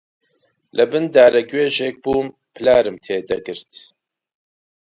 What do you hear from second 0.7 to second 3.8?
لەبن دارەگێوژێک بووم، پلارم تێ دەگرت